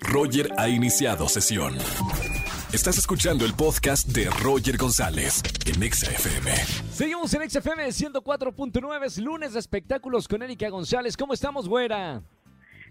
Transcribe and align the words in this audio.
Roger 0.00 0.48
ha 0.58 0.68
iniciado 0.68 1.28
sesión. 1.28 1.74
Estás 2.72 2.98
escuchando 2.98 3.44
el 3.44 3.54
podcast 3.54 4.08
de 4.08 4.28
Roger 4.42 4.76
González 4.76 5.42
en 5.66 5.82
XFM. 5.90 6.50
Seguimos 6.90 7.32
en 7.34 7.48
XFM 7.48 7.86
104.9, 7.86 9.04
es 9.04 9.18
lunes 9.18 9.54
de 9.54 9.60
espectáculos 9.60 10.28
con 10.28 10.42
Erika 10.42 10.68
González. 10.68 11.16
¿Cómo 11.16 11.32
estamos, 11.32 11.68
güera? 11.68 12.20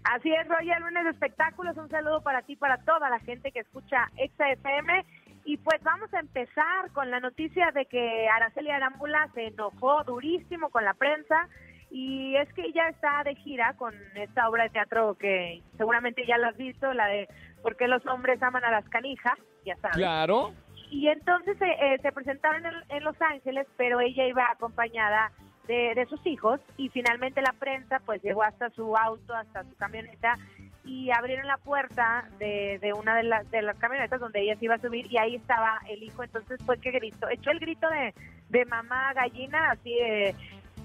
Así 0.04 0.32
es, 0.32 0.48
Roger, 0.48 0.80
lunes 0.80 1.04
de 1.04 1.10
espectáculos. 1.10 1.76
Un 1.76 1.88
saludo 1.90 2.22
para 2.22 2.42
ti, 2.42 2.56
para 2.56 2.78
toda 2.78 3.08
la 3.10 3.20
gente 3.20 3.52
que 3.52 3.60
escucha 3.60 4.10
XFM. 4.16 5.04
Y 5.44 5.56
pues 5.58 5.82
vamos 5.82 6.12
a 6.12 6.20
empezar 6.20 6.90
con 6.92 7.10
la 7.10 7.20
noticia 7.20 7.70
de 7.72 7.86
que 7.86 8.28
Araceli 8.28 8.70
Arámbula 8.70 9.28
se 9.34 9.46
enojó 9.46 10.02
durísimo 10.04 10.70
con 10.70 10.84
la 10.84 10.94
prensa 10.94 11.48
y 11.90 12.36
es 12.36 12.52
que 12.52 12.62
ella 12.62 12.88
está 12.88 13.22
de 13.24 13.34
gira 13.36 13.74
con 13.74 13.94
esta 14.14 14.48
obra 14.48 14.64
de 14.64 14.70
teatro 14.70 15.14
que 15.14 15.62
seguramente 15.76 16.26
ya 16.26 16.36
la 16.38 16.48
has 16.48 16.56
visto, 16.56 16.92
la 16.92 17.06
de 17.06 17.28
¿Por 17.62 17.76
qué 17.76 17.88
los 17.88 18.04
hombres 18.06 18.42
aman 18.42 18.64
a 18.64 18.70
las 18.70 18.88
canijas? 18.88 19.38
Ya 19.64 19.76
sabes. 19.76 19.96
Claro. 19.96 20.52
Y 20.90 21.08
entonces 21.08 21.56
eh, 21.60 21.98
se 22.00 22.12
presentaron 22.12 22.62
en, 22.88 23.04
Los 23.04 23.20
Ángeles, 23.20 23.66
pero 23.76 24.00
ella 24.00 24.26
iba 24.26 24.50
acompañada 24.50 25.32
de, 25.66 26.06
sus 26.08 26.24
hijos 26.26 26.60
y 26.78 26.88
finalmente 26.88 27.42
la 27.42 27.52
prensa 27.52 28.00
pues 28.06 28.22
llegó 28.22 28.42
hasta 28.42 28.70
su 28.70 28.96
auto, 28.96 29.34
hasta 29.34 29.64
su 29.64 29.76
camioneta 29.76 30.38
y 30.82 31.10
abrieron 31.10 31.46
la 31.46 31.58
puerta 31.58 32.26
de, 32.38 32.78
de 32.80 32.94
una 32.94 33.14
de, 33.14 33.24
las 33.24 33.50
de 33.50 33.60
las 33.60 33.76
camionetas 33.76 34.18
donde 34.18 34.40
ella 34.40 34.56
se 34.56 34.64
iba 34.64 34.76
a 34.76 34.80
subir 34.80 35.12
y 35.12 35.18
ahí 35.18 35.34
estaba 35.34 35.78
el 35.86 36.02
hijo, 36.02 36.22
entonces 36.22 36.58
fue 36.64 36.80
que 36.80 36.90
gritó, 36.90 37.28
echó 37.28 37.50
el 37.50 37.58
grito 37.58 37.86
de, 37.90 38.14
de 38.48 38.64
mamá 38.64 39.12
gallina, 39.12 39.72
así 39.72 39.92
de 39.92 40.34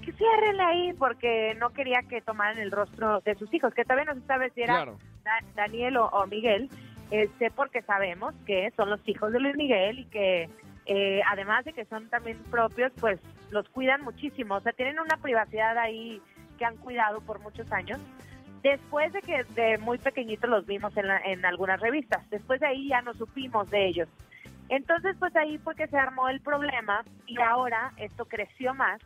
que 0.04 0.12
ciérrenle 0.12 0.62
ahí 0.62 0.92
porque 0.92 1.54
no 1.58 1.70
quería 1.70 2.02
que 2.02 2.20
tomaran 2.20 2.58
el 2.58 2.70
rostro 2.70 3.20
de 3.20 3.34
sus 3.36 3.52
hijos, 3.54 3.72
que 3.74 3.84
todavía 3.84 4.12
no 4.12 4.20
se 4.20 4.26
sabe 4.26 4.50
si 4.50 4.62
era 4.62 4.86
Daniel 5.54 5.96
o, 5.96 6.26
Miguel, 6.26 6.68
este, 7.10 7.50
porque 7.50 7.82
sabemos 7.82 8.34
que 8.46 8.72
son 8.76 8.90
los 8.90 9.00
hijos 9.08 9.32
de 9.32 9.40
Luis 9.40 9.56
Miguel 9.56 10.00
y 10.00 10.04
que 10.06 10.48
eh, 10.86 11.20
además 11.26 11.64
de 11.64 11.72
que 11.72 11.84
son 11.86 12.08
también 12.10 12.38
propios, 12.50 12.92
pues 13.00 13.18
los 13.50 13.68
cuidan 13.70 14.02
muchísimo, 14.02 14.56
o 14.56 14.60
sea, 14.60 14.72
tienen 14.72 14.98
una 14.98 15.16
privacidad 15.16 15.78
ahí 15.78 16.20
que 16.58 16.64
han 16.64 16.76
cuidado 16.76 17.20
por 17.20 17.40
muchos 17.40 17.70
años. 17.72 17.98
Después 18.62 19.12
de 19.12 19.20
que 19.20 19.44
de 19.54 19.78
muy 19.78 19.98
pequeñitos 19.98 20.48
los 20.48 20.66
vimos 20.66 20.96
en, 20.96 21.06
en 21.26 21.44
algunas 21.44 21.80
revistas, 21.80 22.28
después 22.30 22.60
de 22.60 22.66
ahí 22.66 22.88
ya 22.88 23.02
no 23.02 23.12
supimos 23.14 23.70
de 23.70 23.86
ellos. 23.86 24.08
Entonces, 24.70 25.14
pues 25.18 25.36
ahí 25.36 25.58
fue 25.58 25.74
que 25.74 25.86
se 25.88 25.98
armó 25.98 26.28
el 26.28 26.40
problema 26.40 27.04
y 27.26 27.38
ahora 27.40 27.92
esto 27.98 28.24
creció 28.24 28.72
más 28.72 29.00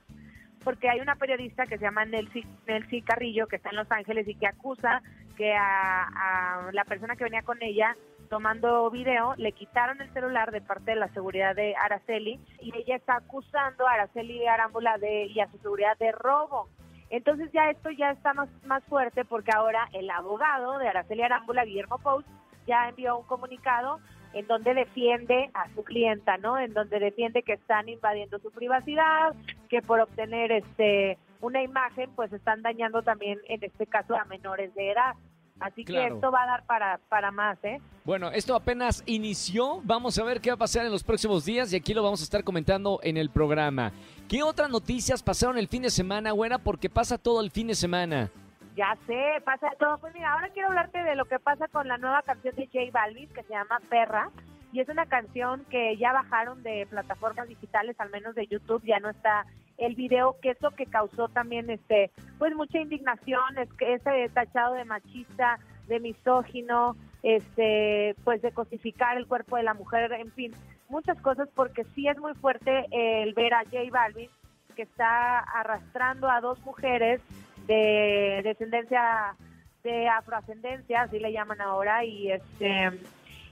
porque 0.69 0.91
hay 0.91 1.01
una 1.01 1.17
periodista 1.17 1.65
que 1.65 1.79
se 1.79 1.85
llama 1.85 2.05
Nelcy, 2.05 2.45
Nelcy 2.67 3.01
Carrillo, 3.01 3.47
que 3.47 3.57
está 3.57 3.71
en 3.71 3.77
Los 3.77 3.91
Ángeles 3.91 4.29
y 4.29 4.35
que 4.35 4.47
acusa 4.47 5.01
que 5.35 5.55
a, 5.57 6.69
la 6.75 6.85
persona 6.85 7.17
que 7.17 7.25
venía 7.25 7.41
con 7.41 7.57
ella 7.63 7.97
tomando 8.29 8.91
video, 8.91 9.35
le 9.39 9.53
quitaron 9.53 9.99
el 10.03 10.13
celular 10.13 10.51
de 10.51 10.61
parte 10.61 10.91
de 10.91 10.99
la 10.99 11.09
seguridad 11.15 11.57
de 11.57 11.75
Araceli 11.75 12.39
y 12.61 12.77
ella 12.77 12.97
está 12.97 13.17
acusando 13.17 13.89
a 13.89 13.93
Araceli 13.93 14.47
Arámbula 14.47 14.99
de, 14.99 15.29
y 15.29 15.41
a 15.41 15.51
su 15.51 15.57
seguridad 15.57 15.97
de 15.97 16.13
robo. 16.13 16.69
Entonces 17.09 17.51
ya 17.51 17.71
esto 17.71 17.89
ya 17.89 18.11
está 18.11 18.35
más, 18.35 18.51
más 18.67 18.85
fuerte 18.85 19.25
porque 19.25 19.53
ahora 19.57 19.89
el 19.95 20.11
abogado 20.11 20.79
de 20.79 20.87
Araceli 20.87 21.23
Arámbula, 21.23 21.65
Guillermo 21.65 21.97
Post, 21.97 22.29
ya 22.67 22.91
envió 22.91 23.17
un 23.17 23.25
comunicado 23.25 24.01
en 24.35 24.47
donde 24.47 24.75
defiende 24.75 25.51
a 25.55 25.69
su 25.75 25.83
clienta, 25.83 26.37
¿no? 26.37 26.59
En 26.59 26.75
donde 26.75 26.99
defiende 26.99 27.43
que 27.43 27.55
están 27.55 27.89
invadiendo 27.89 28.39
su 28.39 28.51
privacidad, 28.51 29.35
que 29.69 29.83
por 29.83 30.01
obtener 30.01 30.53
este 30.53 31.19
una 31.41 31.63
imagen, 31.63 32.11
pues 32.17 32.33
están 32.33 32.63
dañando 32.63 33.03
también, 33.03 33.39
en 33.49 33.63
este 33.63 33.87
caso, 33.87 34.17
a 34.17 34.25
menores 34.25 34.75
de 34.75 34.91
edad. 34.91 35.15
Así 35.61 35.85
que 35.85 36.07
esto 36.07 36.31
va 36.31 36.45
a 36.45 36.47
dar 36.47 36.67
para, 36.67 36.99
para 37.09 37.33
más, 37.33 37.59
¿eh? 37.65 37.81
Bueno, 38.05 38.31
esto 38.31 38.55
apenas 38.55 39.03
inició. 39.07 39.81
Vamos 39.83 40.17
a 40.19 40.25
ver 40.25 40.41
qué 40.41 40.51
va 40.51 40.55
a 40.55 40.59
pasar 40.59 40.87
en 40.87 40.93
los 40.93 41.03
próximos 41.03 41.45
días 41.45 41.73
y 41.73 41.77
aquí 41.77 41.95
lo 41.95 42.03
vamos 42.03 42.21
a 42.21 42.25
estar 42.25 42.45
comentando 42.45 43.01
en 43.03 43.17
el 43.17 43.31
programa. 43.31 43.93
¿Qué 44.29 44.43
otras 44.43 44.71
noticias 44.71 45.23
pasaron 45.23 45.59
el 45.59 45.67
fin 45.67 45.83
de 45.83 45.91
semana, 45.91 46.31
güera? 46.31 46.59
Porque 46.59 46.89
pasa 46.89 47.19
todo 47.19 47.41
el 47.41 47.51
fin 47.51 47.67
de 47.67 47.75
semana. 47.75 48.31
Ya 48.77 48.97
sé, 49.09 49.43
pasa 49.45 49.69
todo. 49.81 49.99
Pues 49.99 50.15
mira, 50.15 50.33
ahora 50.33 50.49
quiero 50.51 50.69
hablarte 50.69 51.03
de 51.03 51.17
lo 51.17 51.25
que 51.25 51.41
pasa 51.41 51.67
con 51.67 51.89
la 51.89 51.99
nueva 51.99 52.23
canción 52.23 52.55
de 52.55 52.67
J 52.67 52.79
Balvin 52.93 53.29
que 53.31 53.43
se 53.43 53.53
llama 53.53 53.81
Perra. 53.91 54.31
Y 54.73 54.81
es 54.81 54.89
una 54.89 55.07
canción 55.07 55.65
que 55.71 55.97
ya 55.97 56.13
bajaron 56.13 56.63
de 56.63 56.87
plataformas 56.91 57.49
digitales, 57.49 57.97
al 57.99 58.11
menos 58.11 58.35
de 58.35 58.47
YouTube, 58.47 58.85
ya 58.85 59.01
no 59.01 59.09
está 59.09 59.47
el 59.79 59.95
video, 59.95 60.37
que 60.43 60.51
es 60.51 60.61
lo 60.61 60.73
que 60.73 60.87
causó 60.87 61.29
también 61.29 61.71
este, 61.71 62.11
pues 62.39 62.55
mucha 62.55 62.79
indignación, 62.79 63.59
es 63.59 63.73
que 63.75 63.95
ese 63.95 64.29
tachado 64.35 64.75
de 64.75 64.85
machista, 64.85 65.59
de 65.87 66.01
misógino, 66.01 66.97
este, 67.23 68.15
pues 68.25 68.43
de 68.43 68.53
cosificar 68.53 69.17
el 69.17 69.27
cuerpo 69.27 69.57
de 69.57 69.63
la 69.63 69.75
mujer, 69.75 70.13
en 70.13 70.33
fin, 70.33 70.53
muchas 70.89 71.21
cosas, 71.21 71.49
porque 71.55 71.85
sí 71.95 72.09
es 72.09 72.19
muy 72.19 72.35
fuerte 72.35 72.87
el 72.91 73.33
ver 73.35 73.55
a 73.55 73.65
J 73.65 73.79
Balvin 73.91 74.31
que 74.77 74.83
está 74.83 75.39
arrastrando 75.39 76.31
a 76.31 76.41
dos 76.41 76.61
mujeres 76.65 77.21
de 77.67 78.41
descendencia 78.45 79.35
de 79.83 80.09
afroascendencia, 80.09 81.03
así 81.03 81.19
le 81.19 81.33
llaman 81.33 81.61
ahora, 81.61 82.05
y 82.05 82.33
este 82.33 82.91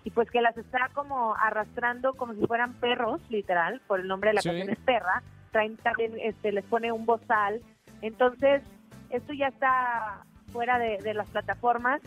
y 0.06 0.10
pues 0.10 0.30
que 0.30 0.40
las 0.40 0.56
está 0.56 0.88
como 0.94 1.34
arrastrando 1.34 2.14
como 2.14 2.32
si 2.32 2.46
fueran 2.46 2.74
perros, 2.74 3.20
literal, 3.28 3.80
por 3.88 3.98
el 3.98 4.06
nombre 4.06 4.30
de 4.30 4.34
la 4.34 4.40
canción 4.42 4.70
es 4.70 4.78
perra, 4.78 5.20
traen 5.50 5.76
también, 5.78 6.12
este, 6.22 6.52
les 6.52 6.64
pone 6.64 6.92
un 6.92 7.04
bozal, 7.06 7.60
entonces 8.02 8.62
esto 9.10 9.32
ya 9.32 9.48
está 9.48 10.24
fuera 10.52 10.78
de, 10.78 10.98
de 10.98 11.12
las 11.12 11.26
plataformas 11.26 12.00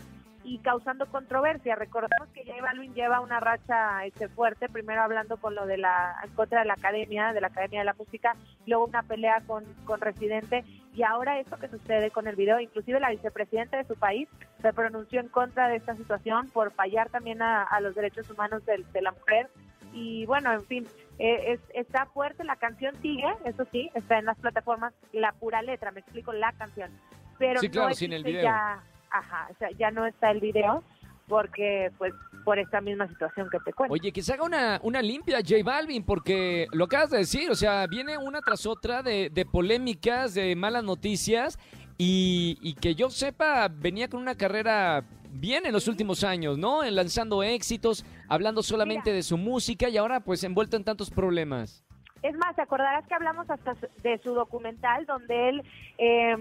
y 0.44 0.58
causando 0.58 1.06
controversia. 1.06 1.76
Recordemos 1.76 2.28
que 2.34 2.44
J 2.44 2.60
Balvin 2.62 2.94
lleva 2.94 3.20
una 3.20 3.40
racha 3.40 4.04
este, 4.04 4.28
fuerte, 4.28 4.68
primero 4.68 5.02
hablando 5.02 5.36
con 5.36 5.54
lo 5.54 5.66
de 5.66 5.76
la 5.76 6.16
en 6.24 6.30
contra 6.30 6.60
de 6.60 6.66
la 6.66 6.74
academia, 6.74 7.32
de 7.32 7.40
la 7.40 7.48
Academia 7.48 7.80
de 7.80 7.84
la 7.84 7.94
Música, 7.94 8.34
luego 8.66 8.86
una 8.86 9.02
pelea 9.02 9.42
con, 9.46 9.64
con 9.84 10.00
Residente 10.00 10.64
y 10.94 11.02
ahora 11.02 11.38
esto 11.38 11.56
que 11.58 11.68
sucede 11.68 12.10
con 12.10 12.26
el 12.26 12.36
video, 12.36 12.58
inclusive 12.60 13.00
la 13.00 13.10
vicepresidenta 13.10 13.76
de 13.76 13.84
su 13.84 13.94
país 13.94 14.28
se 14.60 14.72
pronunció 14.72 15.20
en 15.20 15.28
contra 15.28 15.68
de 15.68 15.76
esta 15.76 15.94
situación 15.94 16.48
por 16.50 16.72
fallar 16.72 17.10
también 17.10 17.42
a, 17.42 17.80
los 17.80 17.94
derechos 17.94 18.28
humanos 18.30 18.62
de, 18.66 18.84
la 19.00 19.12
mujer 19.12 19.48
y 19.92 20.26
bueno, 20.26 20.52
en 20.52 20.64
fin, 20.64 20.86
eh, 21.18 21.58
está 21.74 22.06
fuerte, 22.06 22.44
la 22.44 22.56
canción 22.56 22.94
sigue, 23.02 23.26
eso 23.44 23.64
sí, 23.70 23.90
está 23.94 24.18
en 24.18 24.26
las 24.26 24.38
plataformas, 24.38 24.92
la 25.12 25.32
pura 25.32 25.62
letra, 25.62 25.90
me 25.90 26.00
explico, 26.00 26.32
la 26.32 26.52
canción, 26.52 26.90
pero 27.38 27.60
no 27.62 27.94
sin 27.94 28.12
el 28.12 28.24
video. 28.24 28.42
ya 28.42 28.82
Ajá, 29.10 29.48
o 29.50 29.54
sea, 29.58 29.70
ya 29.72 29.90
no 29.90 30.06
está 30.06 30.30
el 30.30 30.40
video 30.40 30.84
porque 31.30 31.92
pues 31.96 32.12
por 32.44 32.58
esta 32.58 32.80
misma 32.80 33.06
situación 33.08 33.48
que 33.50 33.58
te 33.60 33.72
cuento. 33.72 33.94
Oye, 33.94 34.12
que 34.12 34.22
se 34.22 34.32
haga 34.32 34.44
una, 34.44 34.80
una 34.82 35.00
limpia 35.00 35.38
J 35.38 35.62
Balvin, 35.64 36.04
porque 36.04 36.66
lo 36.72 36.86
acabas 36.86 37.10
de 37.10 37.18
decir, 37.18 37.50
o 37.50 37.54
sea, 37.54 37.86
viene 37.86 38.18
una 38.18 38.40
tras 38.40 38.66
otra 38.66 39.02
de, 39.02 39.30
de 39.30 39.46
polémicas, 39.46 40.34
de 40.34 40.56
malas 40.56 40.82
noticias, 40.82 41.58
y, 41.96 42.58
y, 42.62 42.74
que 42.74 42.94
yo 42.94 43.10
sepa, 43.10 43.68
venía 43.68 44.08
con 44.08 44.20
una 44.22 44.34
carrera 44.34 45.04
bien 45.30 45.66
en 45.66 45.72
los 45.72 45.86
últimos 45.86 46.24
años, 46.24 46.58
¿no? 46.58 46.82
Lanzando 46.82 47.42
éxitos, 47.42 48.04
hablando 48.26 48.62
solamente 48.62 49.12
de 49.12 49.22
su 49.22 49.36
música 49.36 49.88
y 49.88 49.98
ahora 49.98 50.20
pues 50.20 50.42
envuelto 50.42 50.76
en 50.76 50.84
tantos 50.84 51.10
problemas. 51.10 51.84
Es 52.22 52.34
más, 52.36 52.56
te 52.56 52.62
acordarás 52.62 53.06
que 53.06 53.14
hablamos 53.14 53.48
hasta 53.50 53.74
de 54.02 54.18
su 54.18 54.34
documental 54.34 55.06
donde 55.06 55.48
él... 55.50 55.62
Eh, 55.98 56.36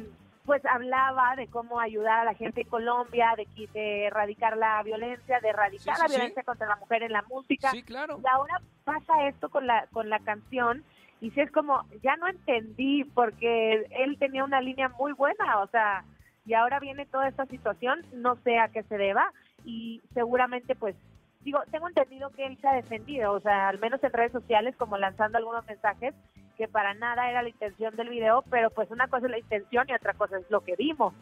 pues 0.49 0.65
hablaba 0.65 1.35
de 1.35 1.45
cómo 1.45 1.79
ayudar 1.79 2.21
a 2.21 2.23
la 2.23 2.33
gente 2.33 2.61
en 2.61 2.69
Colombia, 2.69 3.35
de, 3.37 3.45
de 3.71 4.05
erradicar 4.05 4.57
la 4.57 4.81
violencia, 4.81 5.39
de 5.41 5.49
erradicar 5.49 5.99
la 5.99 6.07
violencia 6.07 6.41
contra 6.41 6.65
la 6.65 6.75
mujer 6.77 7.03
en 7.03 7.11
la 7.11 7.21
música. 7.21 7.69
Sí, 7.69 7.83
claro. 7.83 8.19
Y 8.19 8.27
ahora 8.27 8.59
pasa 8.83 9.27
esto 9.27 9.49
con 9.49 9.67
la, 9.67 9.85
con 9.93 10.09
la 10.09 10.17
canción 10.17 10.83
y 11.21 11.29
si 11.29 11.41
es 11.41 11.51
como, 11.51 11.85
ya 12.01 12.15
no 12.15 12.27
entendí 12.27 13.03
porque 13.03 13.85
él 13.91 14.17
tenía 14.17 14.43
una 14.43 14.59
línea 14.59 14.89
muy 14.89 15.13
buena, 15.13 15.59
o 15.59 15.67
sea, 15.67 16.03
y 16.47 16.55
ahora 16.55 16.79
viene 16.79 17.05
toda 17.05 17.27
esta 17.27 17.45
situación, 17.45 18.03
no 18.11 18.35
sé 18.37 18.57
a 18.57 18.69
qué 18.69 18.81
se 18.81 18.97
deba 18.97 19.31
y 19.65 20.01
seguramente 20.15 20.73
pues 20.73 20.95
digo, 21.41 21.59
tengo 21.69 21.87
entendido 21.89 22.31
que 22.31 22.47
él 22.47 22.57
se 22.59 22.67
ha 22.67 22.73
defendido, 22.73 23.33
o 23.33 23.39
sea, 23.39 23.69
al 23.69 23.77
menos 23.77 24.03
en 24.03 24.13
redes 24.13 24.31
sociales 24.31 24.75
como 24.77 24.97
lanzando 24.97 25.37
algunos 25.37 25.63
mensajes 25.67 26.15
que 26.59 26.67
para 26.67 26.93
nada 26.93 27.29
era 27.29 27.41
la 27.41 27.47
intención 27.47 27.95
del 27.95 28.09
video, 28.09 28.43
pero 28.51 28.69
pues 28.69 28.91
una 28.91 29.07
cosa 29.07 29.27
es 29.27 29.31
la 29.31 29.39
intención 29.39 29.85
y 29.87 29.93
otra 29.93 30.13
cosa 30.13 30.37
es 30.37 30.43
lo 30.49 30.59
que 30.59 30.75
vimos, 30.75 31.13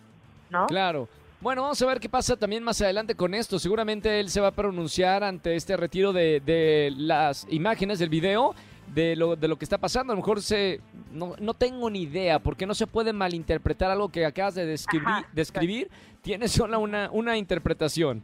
¿no? 0.50 0.66
Claro. 0.66 1.07
Bueno, 1.39 1.62
vamos 1.62 1.80
a 1.80 1.86
ver 1.86 2.00
qué 2.00 2.10
pasa 2.10 2.36
también 2.36 2.63
más 2.63 2.81
adelante 2.81 3.13
con 3.13 3.36
esto. 3.36 3.60
Seguramente 3.60 4.19
él 4.19 4.30
se 4.30 4.42
va 4.42 4.48
a 4.48 4.51
pronunciar 4.51 5.24
ante 5.24 5.56
este 5.56 5.78
retiro 5.78 6.12
de, 6.12 6.39
de 6.39 6.92
las 6.98 7.45
imágenes 7.51 8.00
del 8.00 8.10
video, 8.10 8.56
de 8.95 9.16
lo, 9.16 9.36
de 9.36 9.48
lo 9.48 9.57
que 9.57 9.66
está 9.66 9.78
pasando. 9.78 10.12
A 10.12 10.16
lo 10.16 10.24
mejor 10.24 10.42
se, 10.42 10.81
no, 11.12 11.36
no 11.40 11.54
tengo 11.54 11.88
ni 11.92 12.01
idea, 12.01 12.40
porque 12.40 12.66
no 12.66 12.74
se 12.74 12.88
puede 12.88 13.13
malinterpretar 13.13 13.92
algo 13.92 14.10
que 14.10 14.25
acabas 14.25 14.56
de 14.56 14.66
describir. 14.66 15.07
describir. 15.33 15.92
Tiene 16.24 16.48
solo 16.48 16.80
una, 16.80 17.12
una 17.12 17.38
interpretación. 17.38 18.24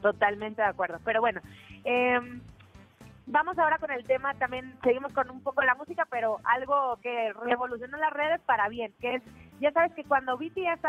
Totalmente 0.00 0.62
de 0.62 0.68
acuerdo. 0.68 1.00
Pero 1.04 1.20
bueno, 1.20 1.40
eh, 1.84 2.20
Vamos 3.26 3.56
ahora 3.58 3.78
con 3.78 3.90
el 3.90 4.04
tema, 4.04 4.34
también 4.34 4.74
seguimos 4.82 5.12
con 5.12 5.30
un 5.30 5.42
poco 5.42 5.62
la 5.62 5.74
música, 5.76 6.06
pero 6.10 6.40
algo 6.44 6.98
que 7.02 7.32
revolucionó 7.32 7.96
las 7.96 8.12
redes 8.12 8.40
para 8.40 8.68
bien, 8.68 8.92
que 9.00 9.14
es, 9.14 9.22
ya 9.60 9.70
sabes 9.70 9.92
que 9.94 10.04
cuando 10.04 10.36
BTS 10.36 10.84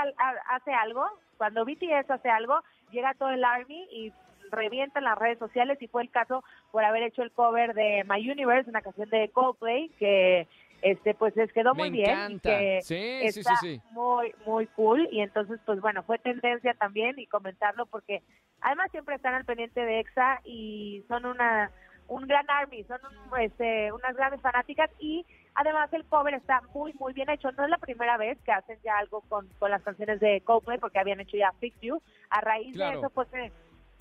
hace 0.49 0.73
algo, 0.73 1.05
cuando 1.37 1.63
BTS 1.63 2.09
hace 2.09 2.29
algo, 2.29 2.61
llega 2.91 3.13
todo 3.13 3.29
el 3.29 3.43
Army 3.43 3.87
y 3.91 4.11
revientan 4.51 5.03
las 5.03 5.17
redes 5.17 5.39
sociales 5.39 5.81
y 5.81 5.87
fue 5.87 6.03
el 6.03 6.09
caso 6.09 6.43
por 6.71 6.83
haber 6.83 7.03
hecho 7.03 7.21
el 7.21 7.31
cover 7.31 7.73
de 7.73 8.03
My 8.07 8.29
Universe, 8.29 8.69
una 8.69 8.81
canción 8.81 9.09
de 9.09 9.29
Coldplay 9.29 9.89
que 9.99 10.47
este 10.81 11.13
pues 11.13 11.35
les 11.35 11.51
quedó 11.53 11.73
muy 11.73 11.89
bien 11.89 12.33
y 12.33 12.39
que 12.39 12.79
sí, 12.83 13.19
está 13.21 13.55
sí, 13.57 13.75
sí, 13.75 13.81
muy 13.91 14.33
muy 14.45 14.67
cool. 14.67 15.07
Y 15.11 15.21
entonces 15.21 15.59
pues 15.65 15.79
bueno 15.79 16.03
fue 16.03 16.19
tendencia 16.19 16.73
también 16.73 17.17
y 17.17 17.25
comentarlo 17.25 17.85
porque 17.85 18.21
además 18.61 18.91
siempre 18.91 19.15
están 19.15 19.33
al 19.33 19.45
pendiente 19.45 19.81
de 19.81 19.99
EXA 20.01 20.41
y 20.43 21.03
son 21.07 21.25
una 21.25 21.71
un 22.07 22.27
gran 22.27 22.49
army 22.49 22.83
son 22.83 22.99
este, 23.39 23.91
unas 23.91 24.15
grandes 24.15 24.41
fanáticas 24.41 24.89
y 24.99 25.25
además 25.55 25.91
el 25.93 26.05
cover 26.05 26.33
está 26.33 26.61
muy 26.73 26.93
muy 26.93 27.13
bien 27.13 27.29
hecho. 27.29 27.51
No 27.53 27.63
es 27.63 27.69
la 27.69 27.77
primera 27.77 28.17
vez 28.17 28.37
que 28.45 28.51
hacen 28.51 28.77
ya 28.83 28.97
algo 28.97 29.21
con, 29.21 29.47
con 29.59 29.71
las 29.71 29.81
canciones 29.83 30.19
de 30.19 30.41
Coldplay 30.41 30.77
porque 30.77 30.99
habían 30.99 31.19
hecho 31.19 31.37
ya 31.37 31.51
Fix 31.59 31.79
You. 31.81 32.01
A 32.29 32.41
raíz 32.41 32.75
de 32.75 32.89
eso 32.93 33.09
que 33.31 33.51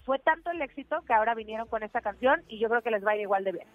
fue 0.04 0.18
tanto 0.18 0.50
el 0.50 0.60
éxito 0.62 1.00
que 1.06 1.12
ahora 1.12 1.34
vinieron 1.34 1.68
con 1.68 1.82
esta 1.82 2.00
canción 2.00 2.42
y 2.48 2.58
yo 2.58 2.68
creo 2.68 2.82
que 2.82 2.90
les 2.90 3.06
va 3.06 3.12
a 3.12 3.16
ir 3.16 3.22
igual 3.22 3.44
de 3.44 3.52
bien. 3.52 3.66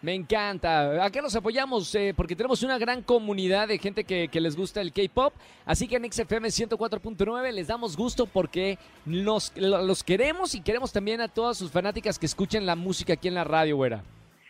Me 0.00 0.14
encanta. 0.14 1.04
Acá 1.04 1.20
los 1.20 1.34
apoyamos 1.34 1.92
eh, 1.96 2.14
porque 2.16 2.36
tenemos 2.36 2.62
una 2.62 2.78
gran 2.78 3.02
comunidad 3.02 3.66
de 3.66 3.78
gente 3.78 4.04
que, 4.04 4.28
les 4.32 4.56
gusta 4.56 4.80
el 4.80 4.92
K-pop. 4.92 5.34
Así 5.66 5.88
que 5.88 5.96
en 5.96 6.10
XFM 6.10 6.48
104.9 6.48 7.52
les 7.52 7.66
damos 7.66 7.96
gusto 7.96 8.26
porque 8.26 8.78
nos, 9.04 9.52
los 9.56 10.04
queremos 10.04 10.54
y 10.54 10.60
queremos 10.60 10.92
también 10.92 11.20
a 11.20 11.26
todas 11.26 11.56
sus 11.58 11.72
fanáticas 11.72 12.18
que 12.18 12.26
escuchen 12.26 12.64
la 12.64 12.76
música 12.76 13.14
aquí 13.14 13.26
en 13.26 13.34
la 13.34 13.44
radio, 13.44 13.76
güera. 13.76 14.02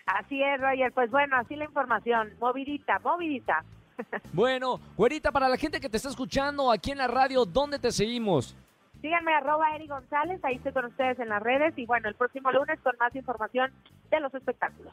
Así 0.04 0.42
es, 0.42 0.60
Roger. 0.60 0.92
Pues 0.92 1.10
bueno, 1.10 1.36
así 1.36 1.56
la 1.56 1.64
información. 1.64 2.30
Movidita, 2.38 2.98
movidita. 2.98 3.64
bueno, 4.32 4.80
güerita, 4.96 5.32
para 5.32 5.48
la 5.48 5.56
gente 5.56 5.80
que 5.80 5.88
te 5.88 5.96
está 5.96 6.10
escuchando 6.10 6.70
aquí 6.70 6.90
en 6.90 6.98
la 6.98 7.08
radio, 7.08 7.46
¿dónde 7.46 7.78
te 7.78 7.90
seguimos? 7.90 8.54
Síganme 9.00 9.32
arroba 9.32 9.74
Eri 9.76 9.86
González, 9.86 10.44
ahí 10.44 10.56
estoy 10.56 10.72
con 10.72 10.86
ustedes 10.86 11.18
en 11.20 11.28
las 11.28 11.40
redes 11.42 11.72
y 11.78 11.86
bueno, 11.86 12.08
el 12.08 12.16
próximo 12.16 12.50
lunes 12.50 12.80
con 12.80 12.96
más 12.98 13.14
información 13.14 13.70
de 14.10 14.20
los 14.20 14.34
espectáculos. 14.34 14.92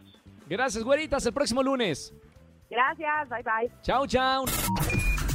Gracias, 0.50 0.84
güeritas. 0.84 1.26
El 1.26 1.34
próximo 1.34 1.64
lunes. 1.64 2.14
Gracias. 2.70 3.30
Bye, 3.30 3.44
bye. 3.44 3.72
Chao, 3.82 4.08
chao. 4.08 4.46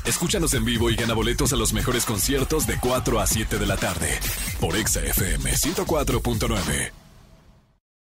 Escúchanos 0.04 0.54
en 0.54 0.64
vivo 0.64 0.90
y 0.90 0.96
gana 0.96 1.14
boletos 1.14 1.52
a 1.52 1.56
los 1.56 1.72
mejores 1.72 2.04
conciertos 2.04 2.66
de 2.66 2.78
4 2.80 3.20
a 3.20 3.26
7 3.26 3.58
de 3.58 3.66
la 3.66 3.76
tarde 3.76 4.18
por 4.60 4.74
Exa 4.76 5.00
FM 5.00 5.50
104.9. 5.52 7.00